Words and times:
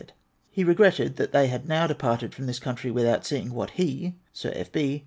He 0.49 0.63
regretted 0.63 1.17
that 1.17 1.31
they 1.31 1.45
had 1.45 1.67
now 1.67 1.85
departed 1.85 2.33
from 2.33 2.47
this 2.47 2.57
country 2.57 2.89
witliout 2.89 3.23
seeing 3.23 3.53
what 3.53 3.73
he 3.79 4.15
(Sir 4.33 4.51
F. 4.55 4.71
B.) 4.71 4.99